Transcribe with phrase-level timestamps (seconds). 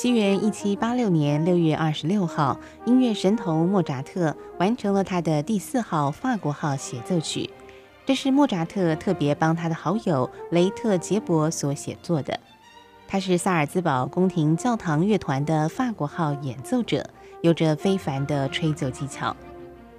[0.00, 7.50] 西元一七八六年六月二十六号，音乐神童莫扎特完成了他的第四号法国号协奏曲。
[8.06, 12.40] 这是莫扎特特别帮他的好友雷特杰伯所写作的。
[13.06, 17.04] 他是萨尔兹堡宫廷教堂乐团的法国号演奏者，
[17.42, 19.36] 有着非凡的吹奏技巧。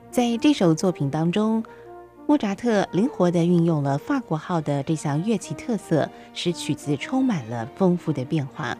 [0.09, 1.63] 在这首作品当中，
[2.26, 8.76] 莫扎特灵活地运用了法国号的这项乐器特色，使曲子充满了丰富的变化。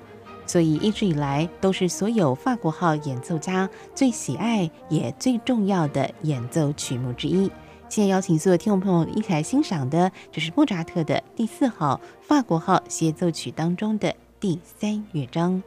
[0.52, 7.50] 所以一直以来都是所有法国号演奏家最喜爱也最重要的演奏曲目之一。
[7.88, 15.64] 现在邀请所有听众朋友一起来欣赏的，就是莫扎特的第四号法国号协奏曲当中的第三乐章。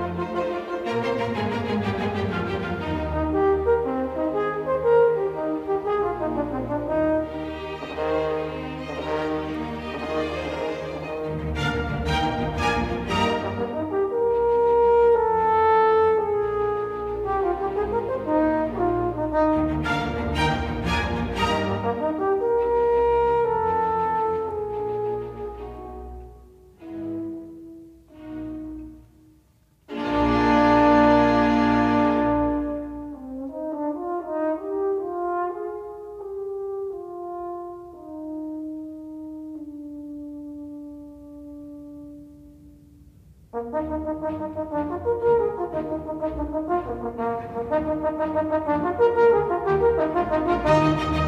[0.00, 1.59] Música
[50.62, 51.19] Thank you.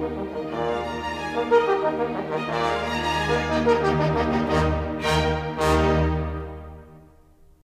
[0.00, 0.12] Thank
[5.42, 5.47] you.